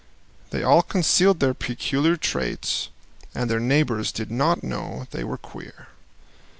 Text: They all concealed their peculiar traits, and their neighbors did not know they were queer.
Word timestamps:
They 0.49 0.63
all 0.63 0.81
concealed 0.81 1.39
their 1.39 1.53
peculiar 1.53 2.17
traits, 2.17 2.89
and 3.35 3.51
their 3.51 3.59
neighbors 3.59 4.11
did 4.11 4.31
not 4.31 4.63
know 4.63 5.05
they 5.11 5.23
were 5.23 5.37
queer. 5.37 5.89